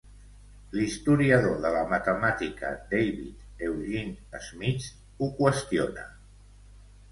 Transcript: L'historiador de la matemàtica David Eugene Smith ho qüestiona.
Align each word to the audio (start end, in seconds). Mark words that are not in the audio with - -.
L'historiador 0.77 1.59
de 1.65 1.71
la 1.75 1.83
matemàtica 1.91 2.71
David 2.95 3.63
Eugene 3.69 4.43
Smith 4.49 4.91
ho 5.27 5.31
qüestiona. 5.39 6.11